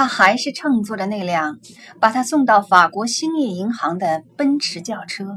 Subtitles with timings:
[0.00, 1.58] 他还是乘坐着那辆
[2.00, 5.36] 把他送到法国兴业银行的奔驰轿车，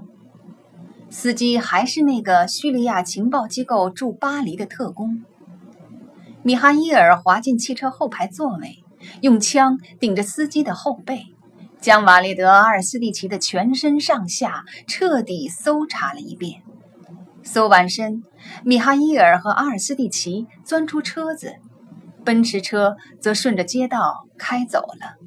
[1.10, 5.26] 司机还是那个叙利亚情报机构驻巴黎的特工。
[6.44, 8.82] 米哈伊尔滑进汽车后排座位，
[9.20, 11.26] 用枪顶着司机的后背，
[11.82, 16.62] 将瓦列德·阿尔斯蒂奇的全身上下彻底搜查了一遍。
[17.44, 18.24] 搜完身，
[18.64, 21.58] 米哈伊尔和阿尔斯蒂奇钻出车子。
[22.24, 25.18] 奔驰车则顺着街道开走了。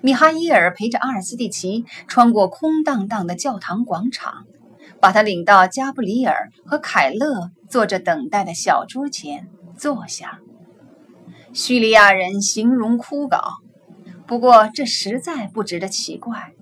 [0.00, 4.44] 米哈伊尔陪着阿尔斯蒂奇穿过空荡荡的教堂广场，
[5.00, 10.38] 把他领到加布里尔和凯勒坐着等待的小桌前坐下。
[11.52, 13.54] 叙利亚人形容枯槁，
[14.26, 16.52] 不过这实在不值得奇怪。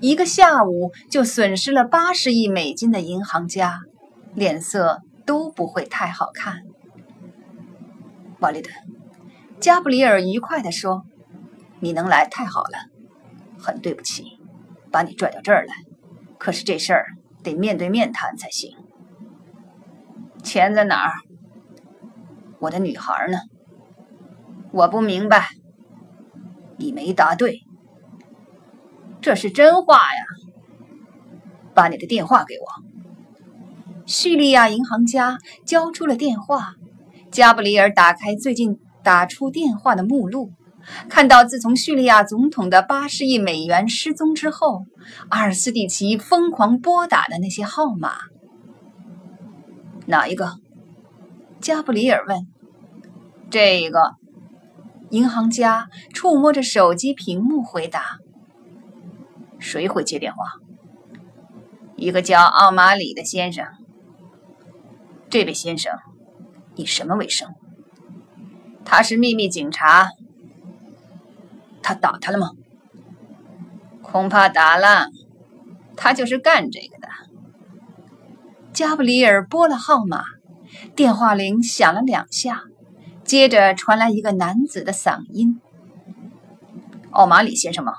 [0.00, 3.80] 一个下午就损失了八十亿美金的银行家，
[4.34, 6.62] 脸色都不会太好看。
[8.40, 8.70] 瓦利德，
[9.60, 11.06] 加布里尔愉快地说
[11.80, 12.78] ：“你能来太好了。
[13.58, 14.38] 很对不起，
[14.90, 15.74] 把你拽到这儿来。
[16.38, 17.06] 可是这事儿
[17.42, 18.76] 得面对面谈才行。
[20.42, 21.12] 钱在哪儿？
[22.58, 23.38] 我的女孩呢？
[24.70, 25.48] 我不明白。
[26.76, 27.62] 你没答对。
[29.22, 30.24] 这是真话呀。
[31.74, 32.66] 把你的电话给我。”
[34.04, 36.74] 叙利亚银行家交出了电话。
[37.36, 40.52] 加布里尔打开最近打出电话的目录，
[41.10, 44.86] 看到自从叙利亚总统的八十亿美元失踪之后，
[45.28, 48.14] 阿尔斯蒂奇疯狂拨打的那些号码。
[50.06, 50.54] 哪一个？
[51.60, 52.46] 加布里尔问。
[53.50, 54.14] 这个。
[55.10, 58.16] 银行家触摸着手机屏幕回答。
[59.58, 60.38] 谁会接电话？
[61.96, 63.66] 一个叫奥马里的先生。
[65.28, 65.92] 这位先生。
[66.76, 67.54] 以什么为生？
[68.84, 70.10] 他是秘密警察。
[71.82, 72.50] 他打他了吗？
[74.02, 75.08] 恐怕打了。
[75.96, 77.08] 他就是干这个的。
[78.72, 80.22] 加布里尔拨了号码，
[80.94, 82.64] 电话铃响了两下，
[83.24, 85.60] 接着传来一个男子的嗓音
[87.10, 87.94] ：“奥马里先生吗？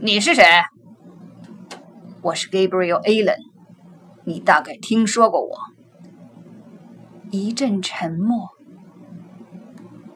[0.00, 0.44] 你是谁？
[2.22, 3.38] 我是 Gabriel Allen。
[4.24, 5.58] 你大概听说过我。”
[7.30, 8.48] 一阵沉默。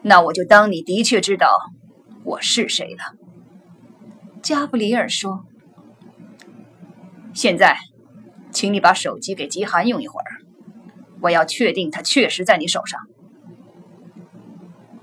[0.01, 1.47] 那我就当你的确知道
[2.23, 3.17] 我是谁了。
[4.41, 5.45] 加布里尔说
[7.33, 7.77] ：“现在，
[8.51, 10.41] 请你把手机给吉寒用一会儿，
[11.21, 12.99] 我要确定他确实在你手上。”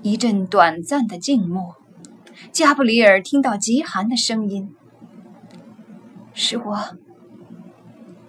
[0.03, 1.75] 一阵短暂的静默。
[2.51, 4.75] 加布里尔听到极寒的声音
[6.33, 6.97] ：“是我。”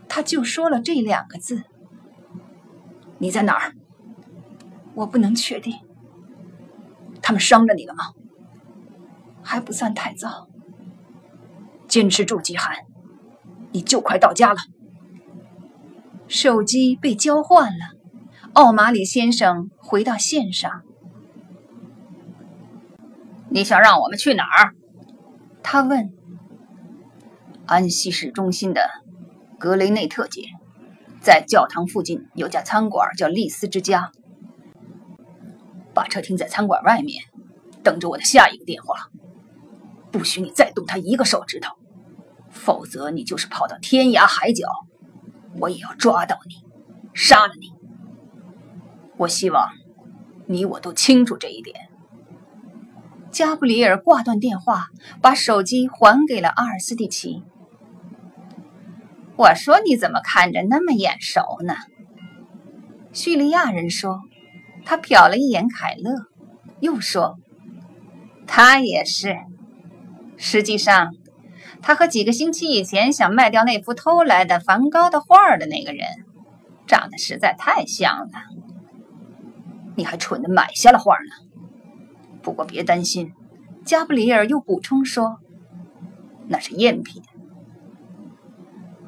[0.09, 1.63] 他就说了这两个字。
[3.23, 3.77] 你在哪儿？
[4.95, 5.79] 我不能确定。
[7.23, 8.03] 他们伤着你了吗？
[9.45, 10.49] 还不算太糟。
[11.87, 12.79] 坚持住，季寒，
[13.71, 14.59] 你就快到家了。
[16.27, 17.95] 手机被交换了，
[18.55, 20.83] 奥马里先生回到线上。
[23.51, 24.75] 你想让我们去哪儿？
[25.63, 26.13] 他问。
[27.67, 28.91] 安息市中心的
[29.61, 30.43] 格雷内特街。
[31.23, 34.11] 在教堂附近有家餐馆，叫丽丝之家。
[35.95, 37.23] 把车停在餐馆外面，
[37.85, 39.09] 等着我的下一个电话。
[40.11, 41.77] 不许你再动他一个手指头，
[42.51, 44.67] 否则你就是跑到天涯海角，
[45.61, 46.55] 我也要抓到你，
[47.15, 47.73] 杀了你。
[49.17, 49.69] 我希望
[50.47, 51.89] 你我都清楚这一点。
[53.31, 54.89] 加布里尔挂断电话，
[55.23, 57.45] 把手机还给了阿尔斯蒂奇。
[59.37, 61.75] 我说：“你怎么看着那么眼熟呢？”
[63.13, 64.21] 叙利亚人说。
[64.85, 66.11] 他瞟了一眼凯勒，
[66.81, 67.39] 又说
[68.49, 69.37] ：“他也是。
[70.37, 71.15] 实际上，
[71.81, 76.09] 他和几个星期以前想卖掉那幅偷来的梵高的画的那个人，
[76.89, 78.33] 长得实在太像了。
[79.95, 81.31] 你还蠢的买下了画呢。
[82.43, 83.33] 不过别担心。”
[83.87, 85.39] 加布里尔又补充说
[86.49, 87.23] ：“那是赝品。”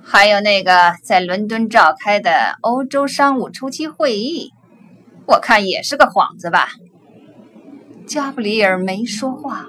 [0.06, 4.52] 还有那个在伦敦召开的欧洲商务初期会议，
[5.26, 6.68] 我看也是个幌子吧。
[8.06, 9.66] 加布里尔没说话。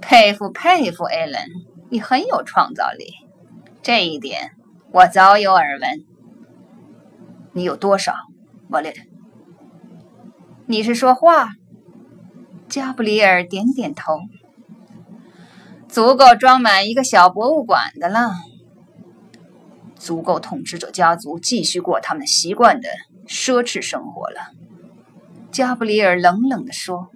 [0.00, 1.40] 佩服佩服，艾伦，
[1.88, 3.14] 你很有创造力，
[3.80, 4.50] 这一点
[4.90, 6.04] 我早有耳闻。
[7.52, 8.12] 你有多少，
[8.70, 9.02] 瓦列特？
[10.66, 11.52] 你是说话？
[12.68, 14.18] 加布里尔点点头。
[15.88, 18.32] 足够装满一个小博物馆的了。
[20.04, 22.90] 足够统治者家族继续过他们习惯的
[23.26, 24.52] 奢侈生活了，
[25.50, 27.08] 加布里尔冷冷地说：“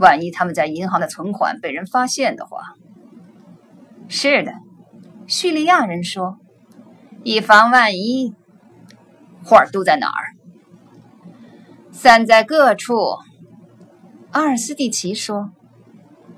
[0.00, 2.72] 万一他们在银行的存款被人发现的话。
[4.08, 4.54] 是的，
[5.26, 6.38] 叙利亚人说，
[7.22, 8.34] 以防万一。
[9.44, 10.32] 画都在哪儿？
[11.90, 12.94] 散在各处。
[14.30, 15.50] 阿尔斯蒂奇说，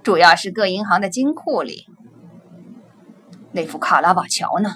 [0.03, 1.87] 主要是各银行的金库里。
[3.53, 4.75] 那幅卡拉瓦乔呢？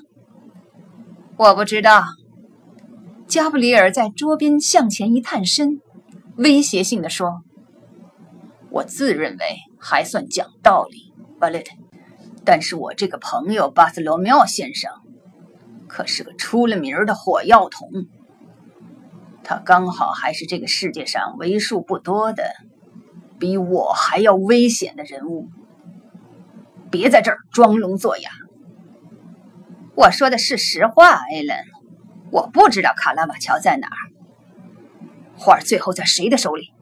[1.38, 2.02] 我不知道。
[3.28, 5.80] 加布里尔在桌边向前一探身，
[6.36, 7.42] 威胁性的说
[8.70, 9.44] ：“我自认为
[9.78, 11.76] 还算讲道理，巴列特，
[12.44, 14.90] 但是我这个朋友巴斯罗缪先生，
[15.86, 17.88] 可是个出了名的火药桶。
[19.44, 22.42] 他刚好还是这个世界上为数不多的
[23.38, 25.46] 比我还要危险的人物。
[26.90, 28.28] 别在这儿装聋作哑。”
[29.98, 31.58] 我说的是实话，艾伦。
[32.30, 33.98] 我不知道卡拉瓦乔在哪儿。
[35.36, 36.72] 画最后在谁的手里？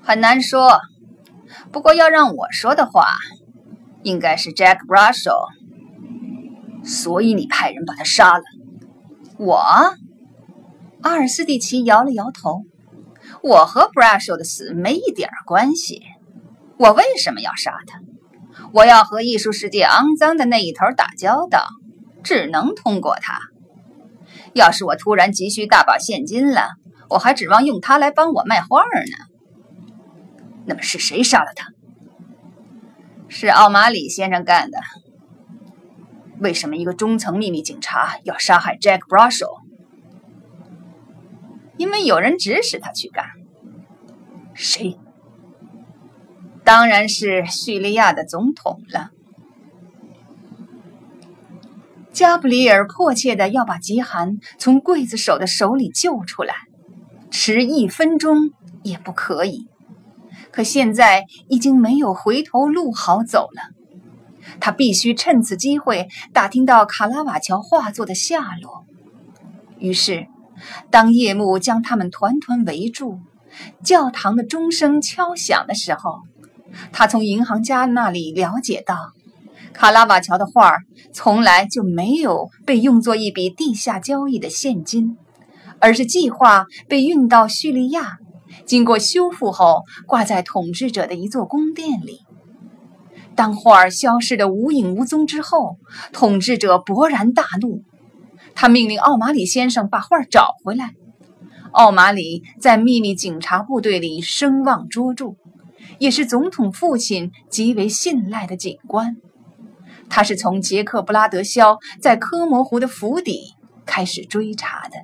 [0.00, 0.80] 很难说。
[1.70, 3.04] 不过要让我说的话，
[4.04, 5.50] 应该是 Jack Bradshaw。
[6.82, 8.44] 所以你派人把他杀了。
[9.36, 9.58] 我？
[11.02, 12.62] 阿尔斯蒂奇摇了摇头。
[13.42, 16.00] 我和 Bradshaw 的死没一点关系。
[16.78, 18.00] 我为什么要杀他？
[18.72, 21.66] 我要和艺术世界肮脏的那一头打交道。
[22.22, 23.38] 只能通过他。
[24.54, 26.68] 要是我突然急需大把现金了，
[27.08, 29.16] 我还指望用它来帮我卖画呢。
[30.66, 31.68] 那么是谁杀了他？
[33.28, 34.78] 是奥马里先生干的。
[36.38, 39.60] 为什么一个中层秘密警察要杀害 Jack Bradshaw？
[41.76, 43.26] 因为有人指使他去干。
[44.54, 44.98] 谁？
[46.64, 49.10] 当然是叙利亚的总统了。
[52.18, 56.52] 加布里尔迫切的要把吉罕从刽子手的手里救出来，
[57.30, 58.50] 迟一分钟
[58.82, 59.68] 也不可以。
[60.50, 63.70] 可现在已经没有回头路好走了，
[64.58, 68.84] 他必须趁此机会打听到卡拉瓦乔画作的下落。
[69.78, 70.26] 于是，
[70.90, 73.20] 当夜幕将他们团团围住，
[73.84, 76.22] 教堂的钟声敲响的时候，
[76.90, 79.12] 他从银行家那里了解到。
[79.72, 80.78] 卡拉瓦乔的画
[81.12, 85.16] 从来就没有被用作一笔地下交易的现金，
[85.78, 88.18] 而是计划被运到叙利亚，
[88.64, 92.20] 经过修复后挂在统治者的一座宫殿里。
[93.36, 95.76] 当画儿消失得无影无踪之后，
[96.12, 97.84] 统治者勃然大怒，
[98.54, 100.94] 他命令奥马里先生把画找回来。
[101.70, 105.36] 奥马里在秘密警察部队里声望卓著，
[105.98, 109.18] 也是总统父亲极为信赖的警官。
[110.10, 113.54] 他是从杰克布拉德肖在科摩湖的府邸
[113.86, 114.96] 开始追查的。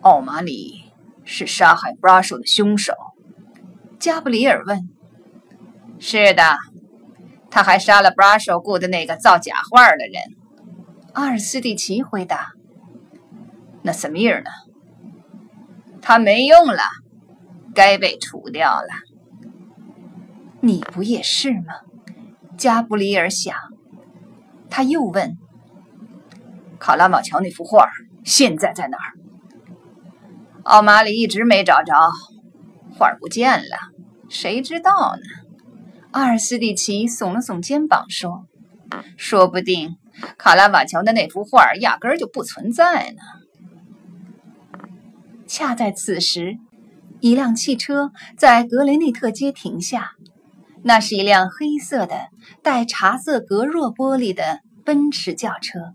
[0.00, 0.84] 奥马里
[1.24, 2.92] 是杀害布拉手的凶手，
[3.98, 4.88] 加布里尔问。
[5.98, 6.42] 是的，
[7.50, 10.22] 他还杀了布拉手雇的那个造假画的人。
[11.14, 12.52] 阿尔斯蒂奇回答。
[13.82, 14.50] 那萨米尔呢？
[16.02, 16.82] 他没用了，
[17.74, 18.88] 该被除掉了。
[20.60, 21.74] 你不也是吗？
[22.56, 23.54] 加布里尔想，
[24.70, 25.36] 他又问
[26.80, 27.88] ：“卡拉马乔那幅画
[28.24, 29.12] 现在在哪儿？”
[30.64, 31.92] 奥马里一直没找着，
[32.98, 33.76] 画不见了，
[34.28, 35.22] 谁知道呢？
[36.10, 38.46] 阿尔斯蒂奇耸了耸肩膀说
[39.18, 39.96] ：“说不定
[40.38, 43.22] 卡拉瓦乔的那幅画压根儿就不存在呢。”
[45.46, 46.56] 恰在此时，
[47.20, 50.12] 一辆汽车在格雷内特街停下。
[50.88, 52.28] 那是一辆黑色的
[52.62, 55.94] 带茶色隔热玻璃的奔驰轿车。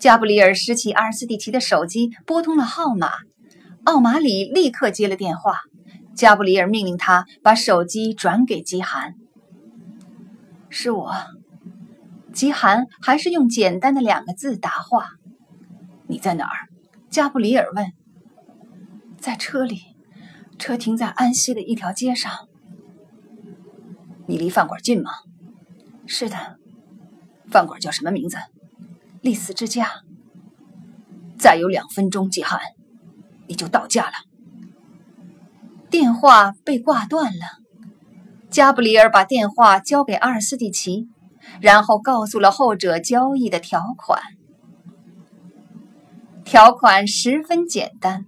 [0.00, 3.08] 加布里尔拾起阿尔斯蒂奇的手机，拨通了号码。
[3.84, 5.60] 奥马里立刻接了电话。
[6.12, 9.14] 加布里尔命令他把手机转给基寒。
[10.68, 11.14] 是我。
[12.32, 15.10] 基寒还是用简单的两个字答话
[16.08, 16.66] ：“你在哪儿？”
[17.10, 17.92] 加布里尔问。
[19.20, 19.82] 在车里，
[20.58, 22.32] 车停在安息的一条街上。
[24.26, 25.10] 你离饭馆近吗？
[26.06, 26.58] 是的，
[27.50, 28.38] 饭馆叫什么名字？
[29.20, 30.02] 丽丝之家。
[31.38, 32.60] 再有两分钟，季汉，
[33.46, 34.12] 你就到家了。
[35.90, 37.60] 电话被挂断了。
[38.50, 41.08] 加布里尔把电话交给阿尔斯蒂奇，
[41.60, 44.22] 然后告诉了后者交易的条款。
[46.44, 48.26] 条款十分简单：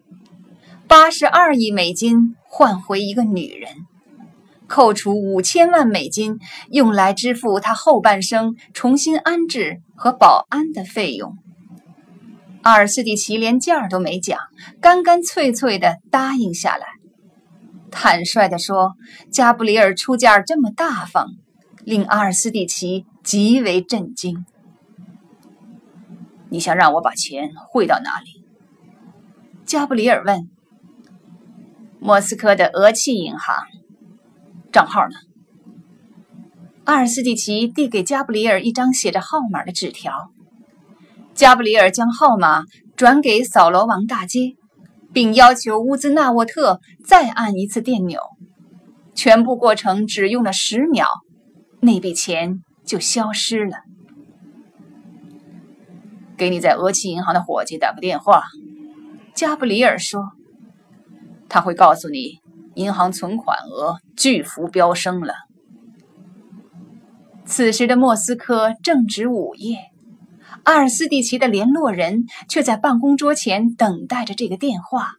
[0.86, 3.86] 八十二亿美金换回一个女人。
[4.68, 6.38] 扣除五千万美金，
[6.70, 11.36] 用来支付他后半生重新安置和保安的费用。
[12.62, 14.38] 阿尔斯蒂奇连价儿都没讲，
[14.80, 16.86] 干干脆脆地答应下来。
[17.92, 18.94] 坦率地说，
[19.30, 21.28] 加布里尔出价这么大方，
[21.84, 24.44] 令阿尔斯蒂奇极为震惊。
[26.48, 28.44] 你想让我把钱汇到哪里？
[29.64, 30.50] 加布里尔问。
[32.00, 33.56] 莫斯科的俄气银行。
[34.76, 35.14] 账号呢？
[36.84, 40.30] 阿尔斯蒂奇递给加布里尔一张写着号码的纸条。
[41.32, 42.64] 加布里尔将号码
[42.94, 44.54] 转给扫罗王大街，
[45.14, 48.20] 并要求乌兹纳沃特再按一次电钮。
[49.14, 51.06] 全部过程只用了十秒，
[51.80, 53.78] 那笔钱就消失了。
[56.36, 58.42] 给你在俄气银行的伙计打个电话，
[59.34, 60.32] 加布里尔说，
[61.48, 62.40] 他会告诉你
[62.76, 65.34] 银行存款额巨幅飙升了。
[67.44, 69.78] 此时的莫斯科正值午夜，
[70.64, 75.12] 阿尔斯蒂奇的联络人却在办公桌前等待着这个电话。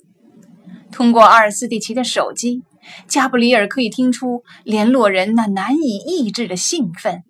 [0.91, 2.63] 通过阿尔斯蒂奇的手机，
[3.07, 7.23] 加布里尔可以听出联络人那难以抑制的兴奋。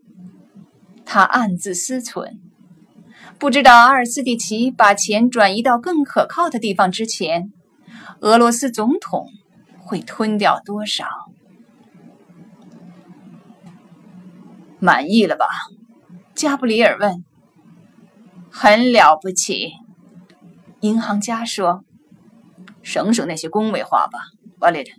[1.06, 2.38] 他暗自思忖。
[3.40, 7.52] 不知道阿尔斯蒂奇把钱转移到更可靠的地方之前，
[8.22, 9.28] 俄罗斯总统
[9.88, 11.08] 会吞掉多少？
[14.80, 15.46] 满意了吧？
[16.36, 17.24] 加布里尔问。
[18.52, 19.72] 很了不起，
[20.82, 21.86] 银行家说。
[22.84, 24.20] 省省那些恭维话吧，
[24.60, 24.92] 瓦列特。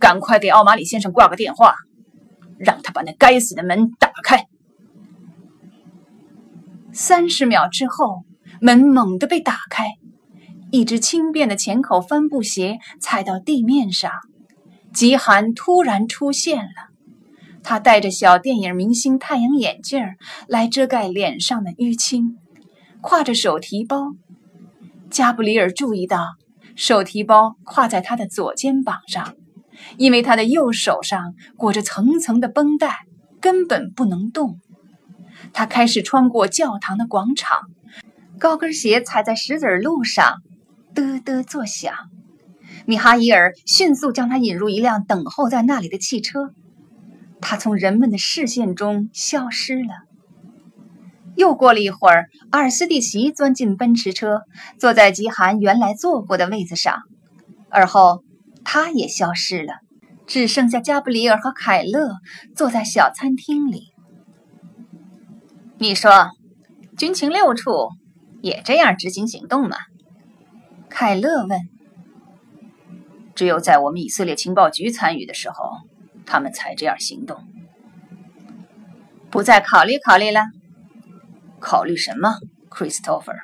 [0.00, 1.76] 赶快给奥马里先生挂个电话，
[2.58, 4.46] 让他把那该死的门打开。
[6.92, 8.24] 三十秒之后，
[8.60, 9.86] 门猛地被打开，
[10.70, 14.10] 一只轻便的浅口帆布鞋踩到地面上。
[14.92, 16.90] 极寒突然出现了，
[17.62, 20.00] 他戴着小电影明星太阳眼镜
[20.48, 22.38] 来遮盖脸上的淤青，
[23.00, 24.12] 挎着手提包。
[25.08, 26.24] 加布里尔注意到，
[26.74, 29.34] 手提包挎在他的左肩膀上，
[29.96, 32.98] 因为他的右手上裹着层层的绷带，
[33.40, 34.58] 根本不能动。
[35.52, 37.60] 他开始穿过教堂的广场，
[38.38, 40.42] 高跟鞋踩在石子路上，
[40.94, 41.94] 嘚嘚作响。
[42.86, 46.54] 米哈伊尔迅速将他引入一辆等候在那里的汽车，
[47.40, 49.94] 他从人们的视线中消失了。
[51.36, 54.42] 又过了一会儿，阿尔斯蒂奇钻进奔驰车，
[54.78, 57.02] 坐在吉寒原来坐过的位子上，
[57.68, 58.24] 而后
[58.64, 59.74] 他也消失了，
[60.26, 62.16] 只剩下加布里尔和凯勒
[62.54, 63.92] 坐在小餐厅里。
[65.78, 66.30] 你说，
[66.98, 67.90] 军情六处
[68.42, 69.76] 也这样执行行动吗？
[70.90, 71.58] 凯勒问。
[73.34, 75.70] 只有在我们以色列情报局参与的时候，
[76.26, 77.42] 他们才这样行动。
[79.30, 80.42] 不再考虑考虑了？
[81.58, 82.34] 考虑什么
[82.68, 83.38] ，Christopher？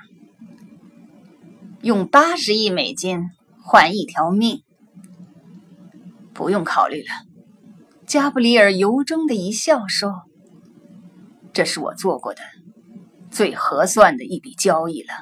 [1.80, 3.30] 用八十亿美金
[3.62, 4.62] 换一条命？
[6.34, 7.08] 不用考虑了。
[8.06, 10.22] 加布里尔由衷的一笑说。
[11.54, 12.42] 这是我做过的
[13.30, 15.14] 最合算的一笔交易了。